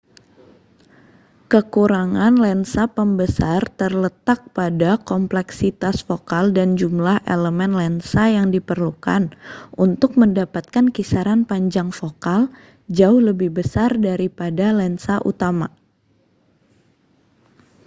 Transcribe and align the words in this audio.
kekurangan 1.51 2.33
lensa 2.45 2.83
pembesar 2.97 3.61
terletak 3.79 4.39
pada 4.57 4.91
kompleksitas 5.09 5.97
fokal 6.07 6.45
dan 6.57 6.69
jumlah 6.79 7.17
elemen 7.35 7.71
lensa 7.81 8.23
yang 8.35 8.47
diperlukan 8.55 9.23
untuk 9.85 10.11
mendapatkan 10.21 10.85
kisaran 10.95 11.41
panjang 11.49 11.89
fokal 11.99 12.41
jauh 12.97 13.21
lebih 13.29 13.49
besar 13.59 13.89
daripada 14.07 14.67
lensa 14.79 15.15
utama 15.31 15.67